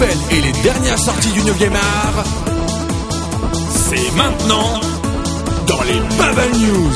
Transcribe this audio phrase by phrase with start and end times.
[0.00, 2.24] nouvelles et les dernières sorties du 9e art,
[3.72, 4.80] c'est maintenant
[5.66, 6.94] dans les Bubble News.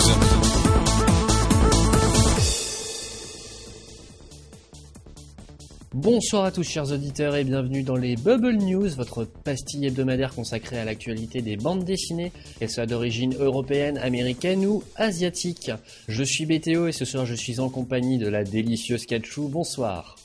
[5.93, 10.79] Bonsoir à tous chers auditeurs et bienvenue dans les Bubble News, votre pastille hebdomadaire consacrée
[10.79, 15.71] à l'actualité des bandes dessinées, qu'elles soient d'origine européenne, américaine ou asiatique.
[16.09, 19.49] Je suis BTO et ce soir je suis en compagnie de la délicieuse Katchou.
[19.49, 20.17] Bonsoir.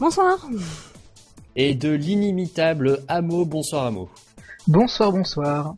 [0.00, 0.48] Bonsoir.
[1.54, 3.44] Et de l'inimitable Amo.
[3.44, 4.08] Bonsoir Amo.
[4.66, 5.74] Bonsoir, bonsoir.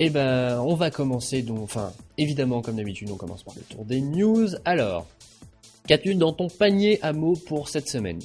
[0.00, 3.84] Eh ben, on va commencer donc, enfin, évidemment comme d'habitude, on commence par le tour
[3.84, 4.48] des news.
[4.64, 5.06] Alors,
[5.86, 8.18] qu'as-tu dans ton panier Amo pour cette semaine?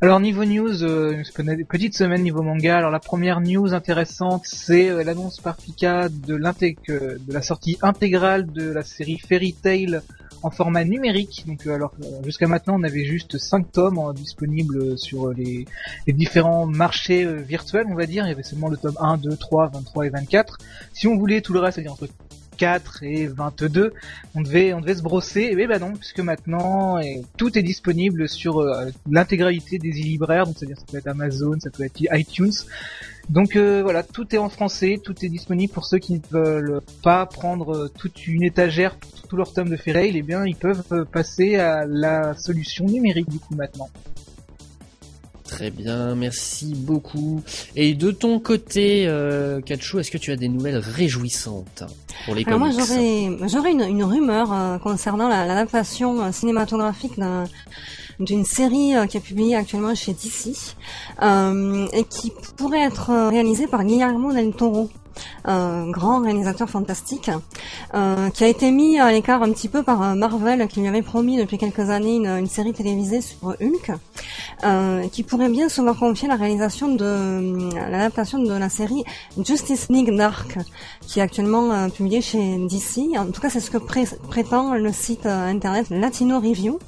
[0.00, 2.76] Alors niveau news, euh, une petite semaine niveau manga.
[2.76, 8.46] Alors la première news intéressante, c'est euh, l'annonce par Pika de, de la sortie intégrale
[8.46, 10.00] de la série Fairy Tail
[10.42, 11.44] en format numérique.
[11.46, 15.34] Donc euh, alors euh, jusqu'à maintenant, on avait juste 5 tomes hein, disponibles sur euh,
[15.34, 15.66] les,
[16.08, 18.24] différents marchés virtuels, on va dire.
[18.26, 20.58] Il y avait seulement le tome 1, 2, 3, 23 et 24.
[20.92, 22.08] Si on voulait tout le reste, c'est-à-dire entre
[22.58, 23.94] 4 et 22,
[24.34, 25.54] on devait on devait se brosser.
[25.58, 30.56] Et ben non, puisque maintenant et tout est disponible sur euh, l'intégralité des e-libraires, donc
[30.58, 32.52] c'est-à-dire ça peut être Amazon, ça peut être iTunes.
[33.28, 36.80] Donc euh, voilà, tout est en français, tout est disponible pour ceux qui ne veulent
[37.02, 40.56] pas prendre euh, toute une étagère pour tout leur tome de Ferrail, eh bien ils
[40.56, 43.90] peuvent euh, passer à la solution numérique du coup maintenant.
[45.48, 47.42] Très bien, merci beaucoup.
[47.74, 51.84] Et de ton côté, euh, Katchou, est-ce que tu as des nouvelles réjouissantes
[52.26, 57.18] pour les Alors moi comics j'aurais j'aurais une, une rumeur euh, concernant la- l'adaptation cinématographique
[57.18, 57.44] d'un-
[58.20, 60.52] d'une série euh, qui est publiée actuellement chez DC
[61.22, 64.88] euh, et qui pourrait être euh, réalisée par Guillermo del Toro.
[65.44, 67.28] Un grand réalisateur fantastique
[67.92, 70.86] euh, qui a été mis à l'écart un petit peu par euh, Marvel qui lui
[70.86, 73.90] avait promis depuis quelques années une, série télévisée sur Hulk
[74.62, 79.02] euh, qui pourrait bien se voir confier la réalisation de euh, l'adaptation de la série
[79.44, 80.56] Justice League Dark
[81.00, 83.18] qui est actuellement euh, publié chez DC.
[83.18, 86.78] En tout cas, c'est ce que pré- prétend le site euh, internet Latino Review.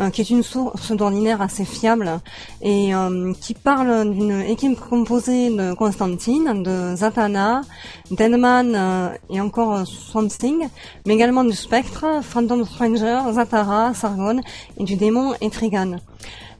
[0.00, 2.20] Euh, qui est une source d'ordinaire assez fiable
[2.62, 7.62] et euh, qui parle d'une équipe composée de Constantine, de Zatanna,
[8.10, 10.68] Deadman euh, et encore euh, Swamp Thing,
[11.06, 14.40] mais également du Spectre, Phantom Stranger, Zatara, Sargon
[14.78, 15.96] et du démon Etrigan.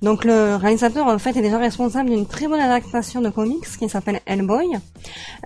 [0.02, 3.88] Donc le réalisateur en fait est déjà responsable d'une très bonne adaptation de comics qui
[3.88, 4.68] s'appelle Hellboy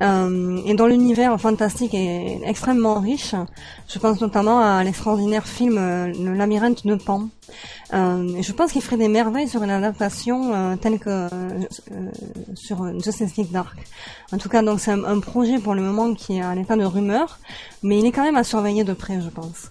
[0.03, 3.37] euh, et dont l'univers fantastique est extrêmement riche.
[3.89, 7.29] Je pense notamment à l'extraordinaire film euh, Le labyrinthe de Pan.
[7.95, 11.29] Euh, et je pense qu'il ferait des merveilles sur une adaptation euh, telle que euh,
[11.93, 12.11] euh,
[12.55, 13.79] sur Justice League Dark.
[14.33, 16.77] En tout cas, donc c'est un, un projet pour le moment qui est à l'état
[16.77, 17.39] de rumeur,
[17.83, 19.69] mais il est quand même à surveiller de près, je pense.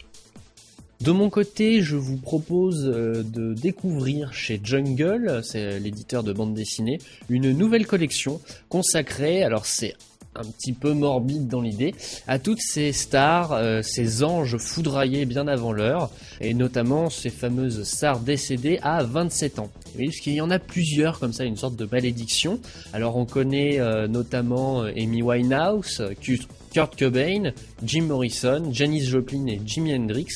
[1.02, 6.56] De mon côté, je vous propose euh, de découvrir chez Jungle, c'est l'éditeur de bande
[6.56, 6.98] dessinée,
[7.30, 9.94] une nouvelle collection consacrée, alors c'est
[10.36, 11.94] un petit peu morbide dans l'idée,
[12.28, 16.10] à toutes ces stars, euh, ces anges foudroyés bien avant l'heure,
[16.42, 19.70] et notamment ces fameuses stars décédées à 27 ans.
[19.98, 22.60] Oui, parce qu'il y en a plusieurs comme ça, une sorte de malédiction.
[22.94, 26.14] Alors on connaît euh, notamment euh, Amy Winehouse, euh,
[26.72, 27.52] Kurt Cobain,
[27.84, 30.28] Jim Morrison, Janis Joplin et Jimi Hendrix.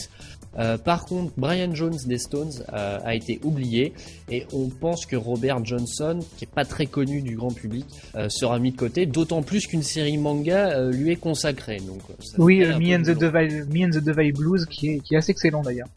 [0.60, 3.94] Euh, par contre, Brian Jones des Stones euh, a été oublié
[4.30, 7.86] et on pense que Robert Johnson, qui est pas très connu du grand public,
[8.16, 9.06] euh, sera mis de côté.
[9.06, 11.78] D'autant plus qu'une série manga lui est consacrée.
[11.78, 13.18] Donc, ça Oui, Me and the.
[13.18, 15.88] Devil, Me and the Devil Blues qui est, qui est assez excellent d'ailleurs.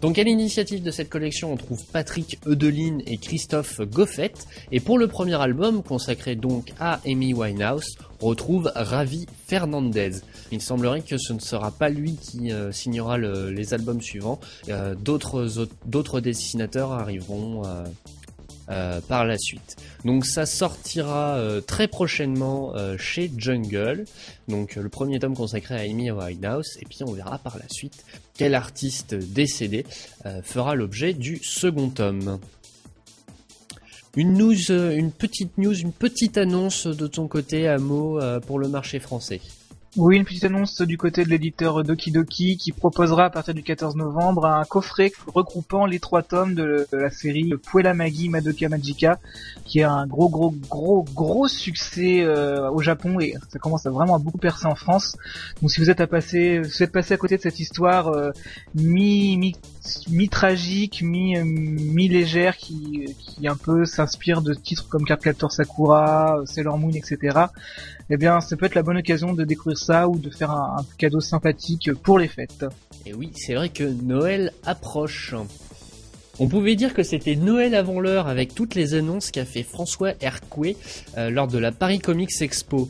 [0.00, 4.32] Donc à l'initiative de cette collection, on trouve Patrick Eudeline et Christophe Goffet.
[4.70, 10.12] Et pour le premier album, consacré donc à Amy Winehouse, on retrouve Ravi Fernandez.
[10.52, 14.38] Il semblerait que ce ne sera pas lui qui euh, signera le- les albums suivants.
[14.68, 17.64] Euh, D'autres autres- d'autres dessinateurs arriveront
[18.70, 19.76] euh, par la suite.
[20.04, 24.04] Donc ça sortira euh, très prochainement euh, chez Jungle.
[24.48, 26.76] Donc le premier tome consacré à Amy Winehouse.
[26.80, 28.04] Et puis on verra par la suite
[28.36, 29.84] quel artiste décédé
[30.44, 32.38] fera l'objet du second tome.
[34.18, 38.66] Une news, une petite news, une petite annonce de ton côté, Amo, euh, pour le
[38.66, 39.40] marché français.
[40.00, 43.64] Oui, une petite annonce du côté de l'éditeur Doki Doki qui proposera à partir du
[43.64, 49.18] 14 novembre un coffret regroupant les trois tomes de, la série Puella Magi Madoka Magica,
[49.64, 53.90] qui est un gros gros gros gros succès euh, au Japon et ça commence à
[53.90, 55.16] vraiment beaucoup percer en France.
[55.60, 58.06] Donc si vous êtes à passer, si vous êtes passé à côté de cette histoire
[58.06, 58.30] euh,
[58.76, 59.56] mi mi
[60.08, 65.52] mi tragique, mi euh, mi légère qui qui un peu s'inspire de titres comme Cardcaptor
[65.52, 67.46] Sakura, Sailor Moon, etc
[68.10, 70.76] eh bien, ça peut être la bonne occasion de découvrir ça ou de faire un,
[70.78, 72.64] un cadeau sympathique pour les fêtes.
[73.04, 75.34] Et oui, c'est vrai que Noël approche.
[76.38, 80.12] On pouvait dire que c'était Noël avant l'heure avec toutes les annonces qu'a fait François
[80.20, 80.76] Hercouet
[81.18, 82.88] euh, lors de la Paris Comics Expo.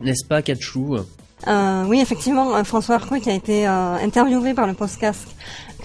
[0.00, 0.96] N'est-ce pas, Kachou
[1.46, 5.28] euh, oui, effectivement, François Hercouet qui a été interviewé par le podcast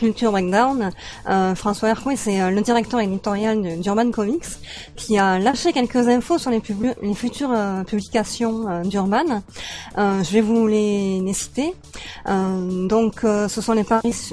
[0.01, 0.89] Culture Breakdown.
[1.30, 4.48] Euh, François Hercouet, c'est euh, le directeur éditorial d'Urban Comics,
[4.95, 6.59] qui a lâché quelques infos sur les,
[7.13, 9.44] futures euh, publications d'Urban.
[9.95, 11.75] je vais vous les, citer.
[12.25, 13.86] donc, ce sont les,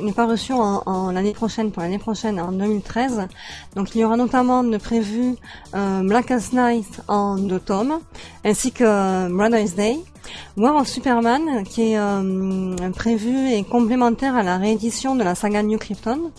[0.02, 3.28] les parutions en, l'année prochaine, pour l'année prochaine, en 2013.
[3.76, 5.34] Donc, il y aura notamment de prévu
[5.74, 7.98] Blackest Night en deux tomes,
[8.42, 9.98] ainsi que Brother's Day.
[10.56, 15.57] War of Superman, qui est euh, prévu et complémentaire à la réédition de la saga
[15.62, 16.30] New Krypton,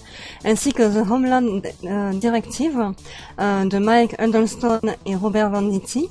[0.46, 2.94] ainsi que The Homeland euh, Directive
[3.40, 6.10] euh, de Mike Huddleston et Robert Venditti.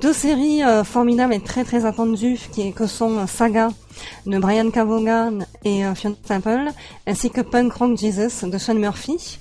[0.00, 3.68] deux séries formidables et très très attendues qui, que sont Saga
[4.26, 6.68] de Brian Cavogan et Fiona Temple,
[7.06, 9.40] ainsi que Punk Rock Jesus de Sean Murphy.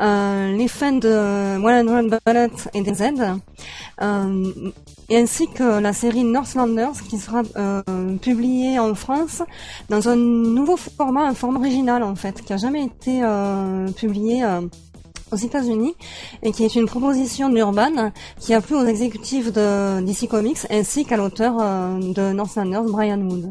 [0.00, 3.12] Les fans de One Bullet et DZ,
[4.02, 4.52] euh,
[5.10, 7.82] et ainsi que la série Northlanders qui sera euh,
[8.18, 9.42] publiée en France
[9.88, 14.44] dans un nouveau format, un format original en fait, qui a jamais été euh, publié
[14.44, 14.60] euh,
[15.32, 15.94] aux États-Unis
[16.44, 21.04] et qui est une proposition d'Urban qui a plu aux exécutifs de DC Comics ainsi
[21.04, 21.54] qu'à l'auteur
[22.00, 23.50] de Northlanders, Brian Wood.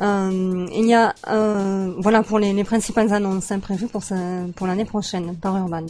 [0.00, 1.14] Il y a
[1.98, 4.02] voilà pour les, principales annonces prévues pour,
[4.56, 5.86] pour l'année prochaine par Urban.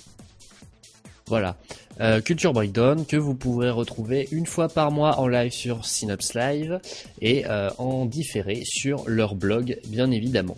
[1.27, 1.57] Voilà.
[2.01, 6.35] Euh, Culture Breakdown que vous pourrez retrouver une fois par mois en live sur Synops
[6.35, 6.81] Live
[7.21, 10.57] et euh, en différé sur leur blog bien évidemment.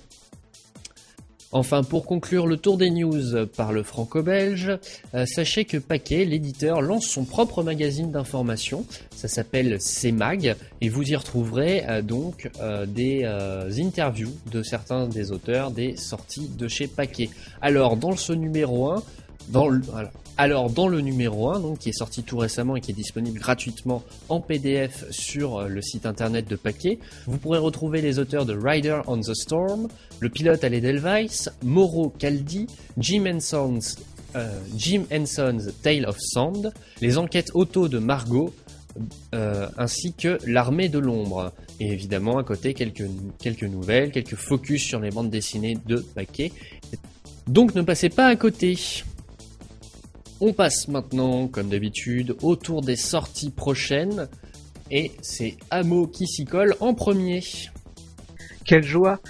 [1.55, 4.77] Enfin, pour conclure le tour des news par le franco-belge,
[5.15, 8.85] euh, sachez que Paquet, l'éditeur, lance son propre magazine d'information.
[9.15, 12.51] Ça s'appelle CMAG et vous y retrouverez donc
[12.89, 13.25] des
[13.79, 17.31] interviews de certains des auteurs des sorties de chez Paquet.
[17.62, 19.03] Alors, dans ce numéro 1,
[19.49, 19.81] dans le,
[20.37, 23.38] alors dans le numéro 1, donc, qui est sorti tout récemment et qui est disponible
[23.38, 28.46] gratuitement en PDF sur euh, le site internet de Paquet, vous pourrez retrouver les auteurs
[28.46, 29.88] de Rider on the Storm,
[30.20, 32.67] le pilote à l'Edelweiss, Moro Caldi,
[32.99, 33.96] Jim Henson's,
[34.37, 38.52] euh, Jim Henson's Tale of Sand, les enquêtes auto de Margot,
[39.35, 41.52] euh, ainsi que l'armée de l'ombre.
[41.81, 43.06] Et évidemment, à côté, quelques,
[43.40, 46.52] quelques nouvelles, quelques focus sur les bandes dessinées de Paquet.
[47.47, 48.76] Donc ne passez pas à côté.
[50.46, 54.29] On passe maintenant, comme d'habitude, autour des sorties prochaines.
[54.91, 57.43] Et c'est Amo qui s'y colle en premier.
[58.67, 59.20] Quelle joie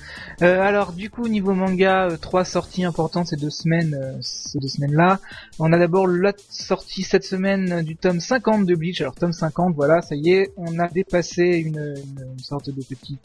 [0.43, 4.59] euh, Alors du coup niveau manga, euh, trois sorties importantes ces deux semaines, euh, ces
[4.59, 5.21] deux semaines-là.
[5.61, 9.01] On a d'abord la sortie cette semaine du tome 50 de Bleach.
[9.01, 13.19] Alors tome 50, voilà, ça y est, on a dépassé une, une sorte de petit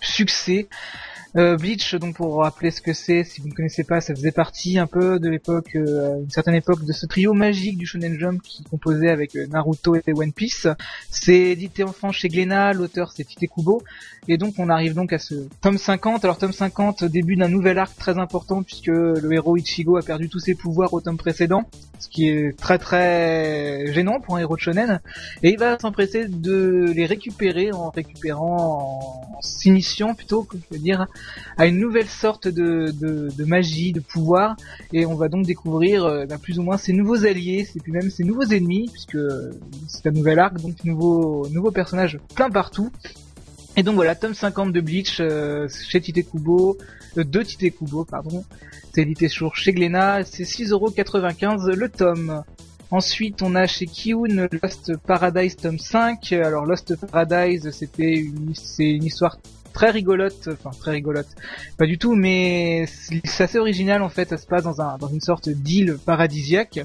[0.00, 0.68] succès.
[1.36, 4.30] Euh, Bleach, donc pour rappeler ce que c'est, si vous ne connaissez pas, ça faisait
[4.30, 8.16] partie un peu de l'époque, euh, une certaine époque de ce trio magique du Shonen
[8.20, 10.68] Jump qui composait avec euh, Naruto et One Piece.
[11.10, 13.82] C'est édité en France chez Glénat, l'auteur c'est Tite Kubo,
[14.28, 16.24] et donc on arrive donc à ce tome 50.
[16.24, 20.28] Alors tome 50, début d'un nouvel arc très important puisque le héros Ichigo a perdu
[20.28, 21.68] tous ses pouvoirs au tome précédent,
[22.04, 25.00] ce qui est très très gênant pour un héros de shonen,
[25.42, 30.82] et il va s'empresser de les récupérer en récupérant, en s'initiant plutôt, que je veux
[30.82, 31.06] dire,
[31.56, 32.92] à une nouvelle sorte de,
[33.46, 34.56] magie, de pouvoir,
[34.92, 37.92] et on va donc découvrir euh, ben, plus ou moins ses nouveaux alliés, et puis
[37.92, 39.18] même ses nouveaux ennemis, puisque
[39.88, 42.90] c'est un nouvel arc, donc nouveaux nouveaux personnages plein partout.
[43.76, 46.78] Et donc voilà, tome 50 de Bleach euh, chez Tite Kubo,
[47.18, 48.44] euh, de Tite Kubo, pardon.
[48.92, 52.44] C'est édité chez Glénat, c'est 6,95€ le tome.
[52.92, 56.32] Ensuite, on a chez Kiun Lost Paradise tome 5.
[56.34, 59.38] Alors Lost Paradise, c'était une, c'est une histoire
[59.74, 61.26] très rigolote, enfin très rigolote,
[61.76, 62.86] pas du tout, mais
[63.24, 64.30] c'est assez original en fait.
[64.30, 66.80] Ça se passe dans un dans une sorte d'île paradisiaque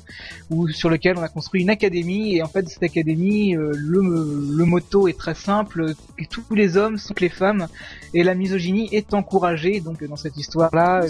[0.49, 4.01] où sur lequel on a construit une académie et en fait cette académie, euh, le
[4.01, 5.93] le motto est très simple
[6.29, 7.67] tous les hommes sont que les femmes
[8.13, 9.79] et la misogynie est encouragée.
[9.79, 11.01] Donc dans cette histoire là,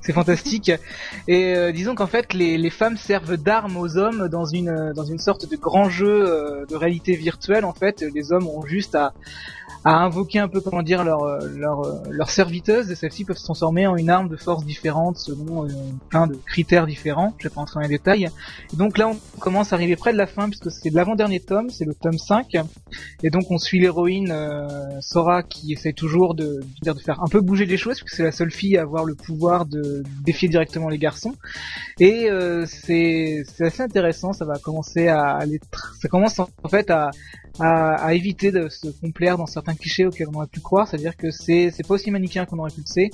[0.00, 0.70] c'est fantastique.
[1.28, 5.04] Et euh, disons qu'en fait, les, les, femmes servent d'armes aux hommes dans une dans
[5.04, 7.64] une sorte de grand jeu euh, de réalité virtuelle.
[7.64, 9.12] En fait, les hommes ont juste à
[9.84, 13.86] à invoquer un peu comment dire leur leur leur serviteuse et celles-ci peuvent se transformer
[13.86, 15.68] en une arme de force différente selon euh,
[16.08, 17.34] plein de critères différents.
[17.38, 18.30] Je vais pas entrer dans les détails.
[18.74, 21.84] Donc là, on commence à arriver près de la fin puisque c'est l'avant-dernier tome, c'est
[21.84, 22.56] le tome 5.
[23.22, 27.40] Et donc on suit l'héroïne euh, Sora qui essaie toujours de, de faire un peu
[27.40, 30.48] bouger les choses puisque c'est la seule fille à avoir le pouvoir de de défier
[30.48, 31.34] directement les garçons.
[31.98, 34.32] Et euh, c'est assez intéressant.
[34.32, 35.60] Ça va commencer à aller,
[36.00, 37.10] ça commence en fait à
[37.60, 41.16] à, à, éviter de se complaire dans certains clichés auxquels on aurait pu croire, c'est-à-dire
[41.16, 43.10] que c'est c'est pas aussi manichéen qu'on aurait pu le sait.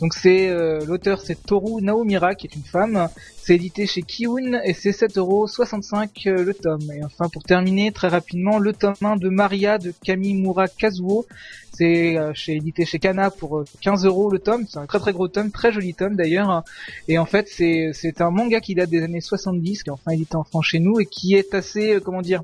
[0.00, 4.60] Donc c'est euh, l'auteur c'est Toru Naomira qui est une femme, c'est édité chez Kiun
[4.64, 6.90] et c'est 7,65€ euh, le tome.
[6.92, 11.26] Et enfin pour terminer très rapidement le tome 1 de Maria de Kamimura Kazuo,
[11.72, 15.12] c'est euh, chez édité chez Kana pour 15 euros le tome, c'est un très très
[15.12, 16.64] gros tome, très joli tome d'ailleurs.
[17.08, 20.12] Et en fait c'est c'est un manga qui date des années 70 qui est enfin
[20.12, 22.42] édité en France chez nous et qui est assez comment dire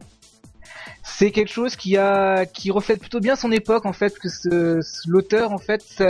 [1.02, 4.80] c'est quelque chose qui a qui reflète plutôt bien son époque en fait que ce,
[5.08, 6.02] l'auteur en fait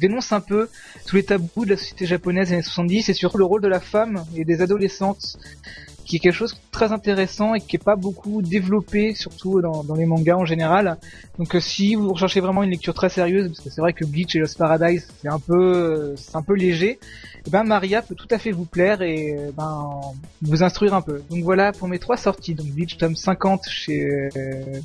[0.00, 0.68] dénonce un peu
[1.06, 3.68] tous les tabous de la société japonaise des années 70 et surtout le rôle de
[3.68, 5.38] la femme et des adolescentes
[6.08, 9.94] qui est quelque chose de très intéressant et qui est pas beaucoup développé, surtout dans,
[9.94, 10.96] les mangas en général.
[11.38, 14.06] Donc euh, si vous recherchez vraiment une lecture très sérieuse, parce que c'est vrai que
[14.06, 16.98] Bleach et Lost Paradise c'est un peu c'est un peu léger, et
[17.46, 20.00] eh ben Maria peut tout à fait vous plaire et euh, ben
[20.40, 21.22] vous instruire un peu.
[21.30, 22.54] Donc voilà pour mes trois sorties.
[22.54, 24.30] Donc Bleach tome 50 chez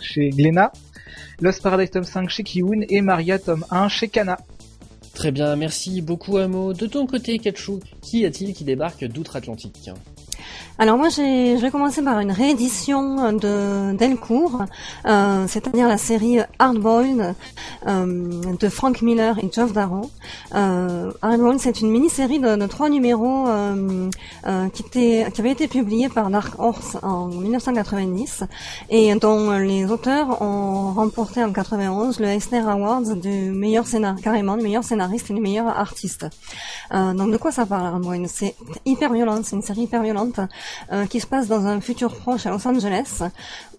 [0.01, 0.73] chez Glénat,
[1.39, 4.37] Lost Paradise tome 5 chez Kiun et Maria tome 1 chez Kana.
[5.13, 6.73] Très bien, merci beaucoup Amo.
[6.73, 9.91] De ton côté, Kachu, qui a-t-il qui débarque d'outre-Atlantique?
[10.79, 14.63] Alors moi, j'ai, je vais commencer par une réédition de Delcourt,
[15.05, 17.35] euh, c'est-à-dire la série Hardboiled
[17.85, 20.09] euh, de Frank Miller et Geoff Darrow.
[20.55, 24.09] Euh, Hardboiled, c'est une mini-série de, trois numéros euh,
[24.47, 28.43] euh, qui, était, qui avait été publiée par Dark Horse en 1990
[28.89, 34.57] et dont les auteurs ont remporté en 91 le Eisner Awards du meilleur scénar, carrément
[34.57, 36.25] du meilleur scénariste et du meilleur artiste.
[36.91, 38.27] donc de quoi ça parle Hardboiled?
[38.27, 40.39] C'est hyper violent, c'est une série hyper violente
[40.91, 43.21] euh, qui se passe dans un futur proche à Los Angeles,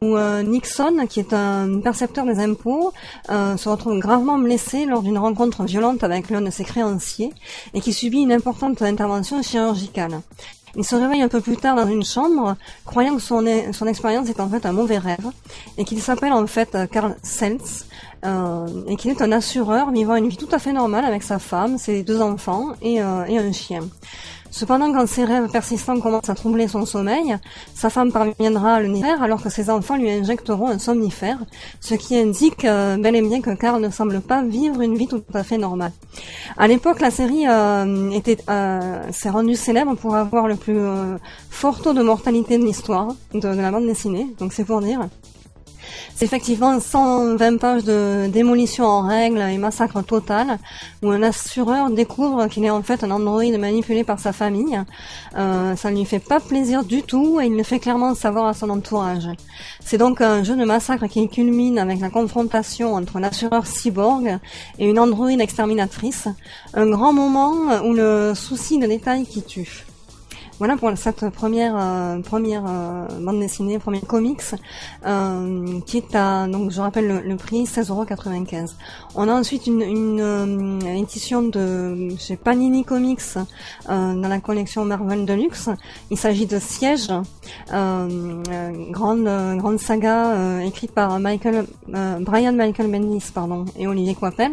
[0.00, 2.92] où euh, Nixon, qui est un percepteur des impôts,
[3.30, 7.32] euh, se retrouve gravement blessé lors d'une rencontre violente avec l'un de ses créanciers
[7.72, 10.20] et qui subit une importante intervention chirurgicale.
[10.76, 14.28] Il se réveille un peu plus tard dans une chambre, croyant que son, son expérience
[14.28, 15.30] est en fait un mauvais rêve,
[15.78, 17.93] et qu'il s'appelle en fait Carl Seltz, euh,
[18.24, 21.76] et qu'il est un assureur vivant une vie tout à fait normale avec sa femme,
[21.76, 23.80] ses deux enfants et, euh, et un chien.
[24.54, 27.36] Cependant, quand ses rêves persistants commencent à troubler son sommeil,
[27.74, 31.38] sa femme parviendra à le nier alors que ses enfants lui injecteront un somnifère,
[31.80, 35.08] ce qui indique euh, bel et bien que Carl ne semble pas vivre une vie
[35.08, 35.90] tout à fait normale.
[36.56, 40.78] À l'époque, la série euh, était euh, s'est rendue célèbre pour avoir le plus
[41.50, 45.00] fort taux de mortalité de l'histoire de, de la bande dessinée, donc c'est pour dire.
[46.14, 50.58] C'est effectivement 120 pages de démolition en règle et massacre total,
[51.02, 54.80] où un assureur découvre qu'il est en fait un androïde manipulé par sa famille.
[55.36, 58.46] Euh, ça ne lui fait pas plaisir du tout et il le fait clairement savoir
[58.46, 59.28] à son entourage.
[59.80, 64.38] C'est donc un jeu de massacre qui culmine avec la confrontation entre l'assureur cyborg
[64.78, 66.28] et une androïde exterminatrice.
[66.74, 69.84] Un grand moment où le souci de détail qui tue.
[70.61, 74.40] Voilà pour cette première euh, première euh, bande dessinée, premier comics,
[75.04, 78.70] euh, qui est à donc je rappelle le, prix 16,95€.
[79.16, 83.37] On a ensuite une, une édition de chez Panini Comics
[83.88, 85.70] dans la collection Marvel Deluxe.
[86.11, 87.08] Il s'agit de Siège,
[87.68, 89.25] grande
[89.58, 94.52] grande saga écrite par Michael Brian Michael Bendis pardon et Olivier Coipel,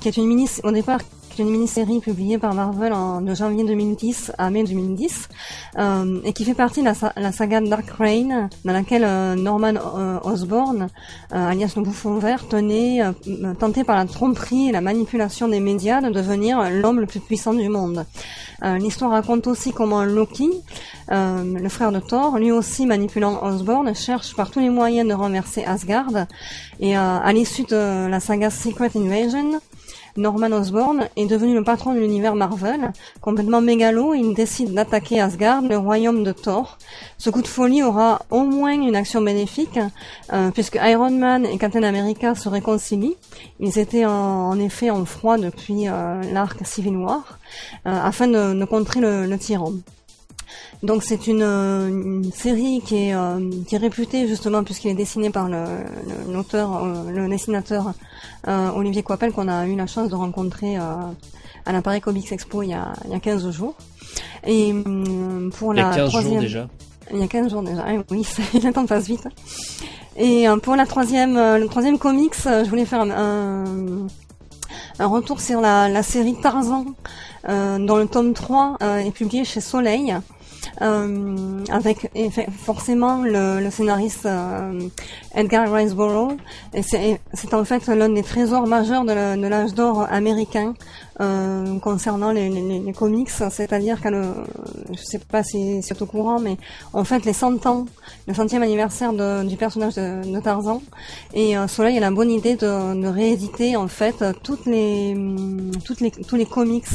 [0.00, 1.00] qui est une mini au départ
[1.40, 5.28] une mini-série publiée par Marvel en, de janvier 2010 à mai 2010
[5.78, 10.18] euh, et qui fait partie de la, saga Dark Reign dans laquelle euh, Norman euh,
[10.22, 10.88] Osborn,
[11.30, 13.00] alias le bouffon vert, tenait,
[13.58, 17.54] tenté par la tromperie et la manipulation des médias de devenir l'homme le plus puissant
[17.54, 18.04] du monde.
[18.62, 20.50] L'histoire raconte aussi comment Loki,
[21.08, 25.64] le frère de Thor, lui aussi manipulant Osborn, cherche par tous les moyens de renverser
[25.64, 26.26] Asgard
[26.78, 29.60] et à l'issue de la saga Secret Invasion,
[30.16, 32.92] Norman Osborn est devenu le patron de l'univers Marvel.
[33.20, 36.78] Complètement mégalo, il décide d'attaquer Asgard, le royaume de Thor.
[37.18, 39.78] Ce coup de folie aura au moins une action bénéfique,
[40.32, 43.16] euh, puisque Iron Man et Captain America se réconcilient.
[43.60, 47.38] Ils étaient en, effet en froid depuis euh, l'arc Civil War,
[47.86, 49.72] euh, afin de, contrer le tyran.
[50.82, 55.28] Donc c'est une, une, série qui est, euh, qui est réputée justement puisqu'il est dessiné
[55.28, 55.48] par
[56.26, 57.92] l'auteur, le, le, dessinateur
[58.48, 60.82] euh, Olivier Coipel qu'on a eu la chance de rencontrer euh,
[61.66, 63.74] à l'appareil Comics Expo il y, a, il y a 15 jours.
[64.46, 66.32] Et hum, pour la il y a 15 troisième...
[66.32, 66.68] jours déjà.
[67.12, 69.28] Il y a 15 jours déjà, eh oui, le temps passe vite.
[70.16, 73.64] Et pour la troisième, le troisième comics, je voulais faire un,
[74.98, 76.84] un retour sur la, la série Tarzan,
[77.46, 80.14] dont le tome 3 est publié chez Soleil.
[80.82, 82.10] Euh, avec
[82.64, 84.80] forcément le, le scénariste euh,
[85.34, 86.36] Edgar Rice Burroughs.
[86.82, 90.74] C'est en fait l'un des trésors majeurs de l'âge d'or américain
[91.20, 94.22] euh, concernant les, les, les comics, c'est-à-dire qu'à le,
[94.90, 96.56] je sais pas si c'est au courant, mais
[96.94, 97.84] en fait les 100 ans,
[98.26, 100.80] le centième anniversaire de, du personnage de, de Tarzan,
[101.34, 105.14] et euh, Soleil a la bonne idée de, de rééditer en fait toutes les,
[105.84, 106.86] toutes les, tous les comics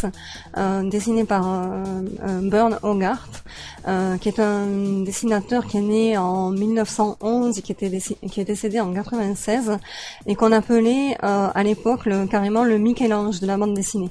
[0.57, 3.43] euh, dessinés par euh Burn Hogarth,
[3.87, 8.45] euh, qui est un dessinateur qui est né en 1911 et qui, était qui est
[8.45, 9.77] décédé en 96
[10.25, 14.09] et qu'on appelait euh, à l'époque carrément le Michel-Ange de la bande dessinée.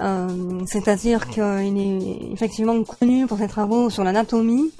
[0.00, 4.70] Euh, c'est-à-dire qu'il est effectivement connu pour ses travaux sur l'anatomie,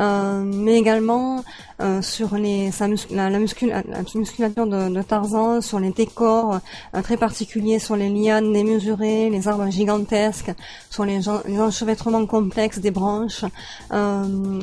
[0.00, 1.44] euh, mais également
[1.80, 2.70] euh, sur les,
[3.10, 6.60] la, musculature de, Tarzan, sur les décors
[7.04, 10.52] très particuliers, sur les lianes démesurées, les arbres gigantesques,
[10.90, 13.44] sur les, enchevêtrements complexes des branches,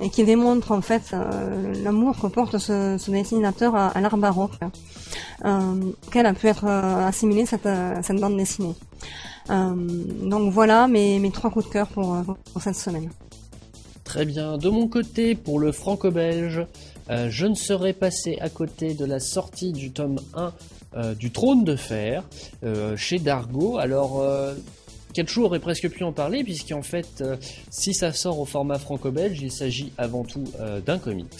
[0.02, 1.16] et qui démontre en fait
[1.84, 4.60] l'amour que porte ce, dessinateur à, l'art baroque,
[6.12, 7.70] qu'elle a pu être assimilée cette,
[8.02, 8.76] cette bande dessinée.
[9.50, 12.22] Euh, donc voilà mes, trois coups de cœur pour, euh,
[12.52, 13.10] pour cette semaine.
[14.04, 14.58] Très bien.
[14.58, 16.66] De mon côté, pour le franco-belge,
[17.10, 20.54] euh, je ne serais passé à côté de la sortie du tome 1
[21.18, 22.24] du Trône de Fer
[22.98, 23.80] chez Dargo.
[23.80, 24.54] Alors, euh,
[25.38, 27.24] aurait presque pu en parler, puisqu'en fait,
[27.72, 30.44] si ça sort au format franco-belge, il s'agit avant tout
[30.86, 31.34] d'un comics.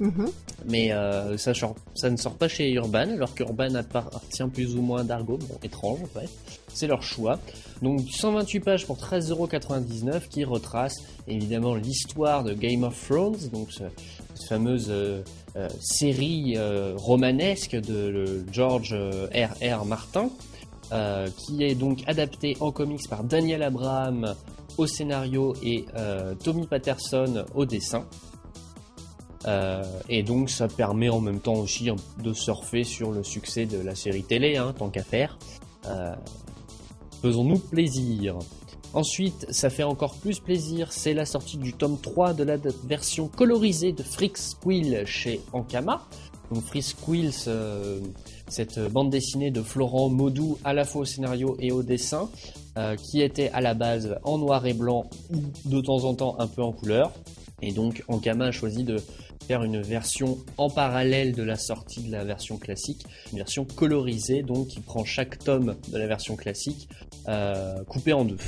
[0.00, 0.30] Mhm.
[0.66, 0.90] Mais
[1.36, 5.38] ça, ça, ne sort pas chez Urban, alors qu'Urban appartient plus ou moins d'Argo.
[5.62, 6.28] Étrange, en fait
[6.74, 7.38] c'est leur choix.
[7.80, 10.94] Donc 128 pages pour 13,99€ qui retrace
[11.28, 15.22] évidemment l'histoire de Game of Thrones, donc cette fameuse euh,
[15.56, 19.84] euh, série euh, romanesque de George R.R.
[19.84, 20.30] Martin,
[21.38, 24.34] qui est donc adaptée en comics par Daniel Abraham
[24.76, 25.86] au scénario et
[26.44, 28.04] Tommy Patterson au dessin.
[30.08, 31.90] Et donc ça permet en même temps aussi
[32.22, 35.38] de surfer sur le succès de la série télé, hein, tant qu'à faire.
[37.22, 38.38] Faisons-nous plaisir.
[38.94, 43.26] Ensuite, ça fait encore plus plaisir, c'est la sortie du tome 3 de la version
[43.26, 46.02] colorisée de Freak Squill chez Ankama.
[46.50, 47.32] Donc Freak Squill,
[48.48, 52.28] cette bande dessinée de Florent Maudou à la fois au scénario et au dessin,
[52.76, 56.36] euh, qui était à la base en noir et blanc ou de temps en temps
[56.38, 57.12] un peu en couleur.
[57.62, 58.96] Et donc Ankama a choisi de
[59.46, 64.42] faire une version en parallèle de la sortie de la version classique, une version colorisée
[64.42, 66.88] donc qui prend chaque tome de la version classique
[67.28, 68.38] euh, coupé en deux.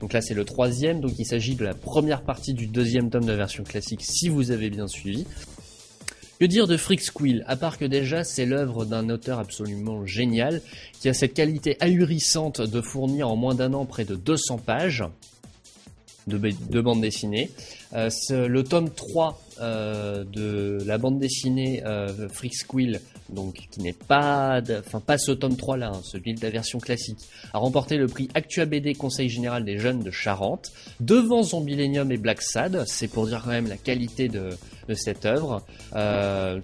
[0.00, 3.24] Donc là c'est le troisième, donc il s'agit de la première partie du deuxième tome
[3.24, 5.26] de la version classique si vous avez bien suivi.
[6.38, 7.42] Que dire de Freak Squill?
[7.48, 10.62] À part que déjà c'est l'œuvre d'un auteur absolument génial
[11.00, 15.04] qui a cette qualité ahurissante de fournir en moins d'un an près de 200 pages
[16.28, 17.50] de, de bande dessinée.
[17.94, 23.92] Euh, le tome 3 euh, de la bande dessinée euh, Freak Squill, donc qui n'est
[23.92, 27.18] pas, enfin pas ce tome 3 là, hein, celui de la version classique,
[27.52, 32.16] a remporté le prix Actua BD Conseil Général des Jeunes de Charente, devant Zombilenium et
[32.16, 34.50] Black Sad, c'est pour dire quand même la qualité de,
[34.94, 35.62] cette œuvre.
[35.94, 36.60] Euh,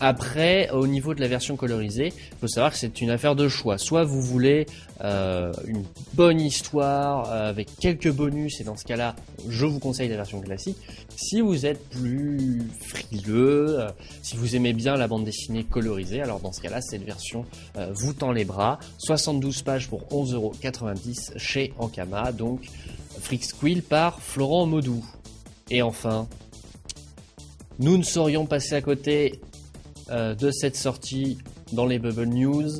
[0.00, 3.48] après, au niveau de la version colorisée, il faut savoir que c'est une affaire de
[3.48, 3.78] choix.
[3.78, 4.66] Soit vous voulez
[5.02, 9.16] euh, une bonne histoire euh, avec quelques bonus, et dans ce cas-là,
[9.48, 10.76] je vous conseille la version classique.
[11.16, 13.88] Si vous êtes plus frileux, euh,
[14.22, 17.44] si vous aimez bien la bande dessinée colorisée, alors dans ce cas-là, cette version
[17.92, 18.78] vous tend les bras.
[18.98, 22.66] 72 pages pour 11,90€ chez Ankama, donc
[23.20, 25.04] Freak Squill par Florent Maudou.
[25.70, 26.28] Et enfin,
[27.78, 29.40] nous ne saurions passer à côté
[30.10, 31.38] euh, de cette sortie
[31.72, 32.70] dans les Bubble News.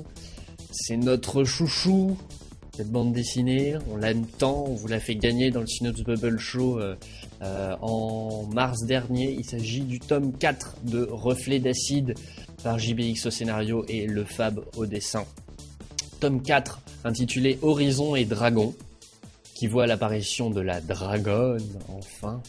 [0.71, 2.17] C'est notre chouchou,
[2.77, 3.77] cette bande dessinée.
[3.91, 6.95] On l'aime tant, on vous l'a fait gagner dans le Synops Bubble Show euh,
[7.43, 9.35] euh, en mars dernier.
[9.39, 12.15] Il s'agit du tome 4 de Reflet d'acide
[12.63, 15.25] par JBX au scénario et Le Fab au dessin.
[16.21, 18.75] Tome 4 intitulé Horizon et Dragon,
[19.55, 22.43] qui voit l'apparition de la dragonne, enfin,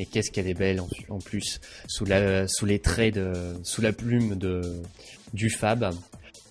[0.00, 3.32] et qu'est-ce qu'elle est belle en, plus sous la les traits de
[3.62, 4.62] sous la plume de
[5.34, 5.92] du Fab.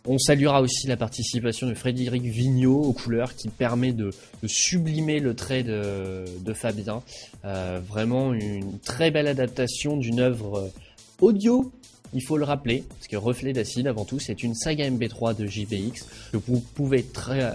[0.05, 4.11] On saluera aussi la participation de Frédéric Vigneault aux couleurs qui permet de,
[4.45, 7.03] sublimer le trait de, de Fabien.
[7.43, 10.71] Euh, vraiment une très belle adaptation d'une œuvre
[11.19, 11.71] audio
[12.13, 15.45] il faut le rappeler, parce que Reflet d'acide, avant tout, c'est une saga MB3 de
[15.45, 17.53] JBX que vous pouvez très,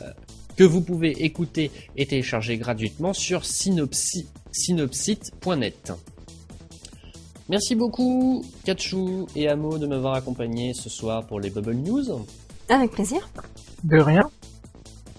[0.57, 5.93] que vous pouvez écouter et télécharger gratuitement sur synopsite.net.
[7.49, 12.25] Merci beaucoup, Kachou et Amo, de m'avoir accompagné ce soir pour les Bubble News.
[12.71, 13.29] Avec plaisir.
[13.83, 14.31] De rien.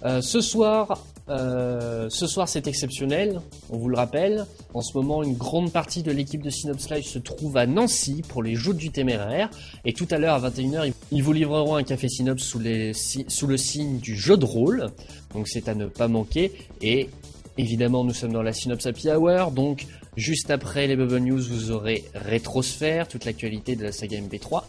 [0.03, 4.45] Euh, ce soir, euh, ce soir c'est exceptionnel, on vous le rappelle.
[4.73, 8.21] En ce moment, une grande partie de l'équipe de Synops Live se trouve à Nancy
[8.27, 9.49] pour les Jeux du Téméraire.
[9.85, 13.99] Et tout à l'heure à 21h, ils vous livreront un café Synops sous le signe
[13.99, 14.87] du jeu de rôle.
[15.33, 16.51] Donc c'est à ne pas manquer.
[16.81, 17.09] Et
[17.57, 21.71] évidemment, nous sommes dans la Synops Happy Hour, donc juste après les Bubble News, vous
[21.71, 24.63] aurez Rétrosphère, toute l'actualité de la saga MP3.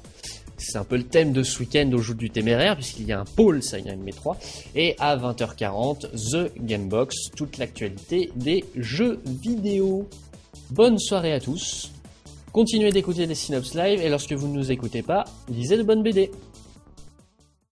[0.58, 3.20] C'est un peu le thème de ce week-end au jour du téméraire, puisqu'il y a
[3.20, 4.36] un pôle Saga MP3.
[4.74, 10.08] Et à 20h40, The Gamebox, toute l'actualité des jeux vidéo.
[10.70, 11.90] Bonne soirée à tous.
[12.52, 16.02] Continuez d'écouter les Synops Live, et lorsque vous ne nous écoutez pas, lisez de bonnes
[16.02, 16.30] BD.